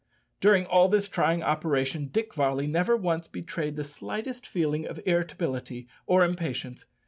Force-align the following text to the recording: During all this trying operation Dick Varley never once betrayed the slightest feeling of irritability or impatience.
During 0.39 0.65
all 0.65 0.89
this 0.89 1.07
trying 1.07 1.43
operation 1.43 2.07
Dick 2.07 2.33
Varley 2.33 2.65
never 2.65 2.97
once 2.97 3.27
betrayed 3.27 3.75
the 3.75 3.83
slightest 3.83 4.47
feeling 4.47 4.87
of 4.87 4.99
irritability 5.05 5.87
or 6.07 6.25
impatience. 6.25 6.85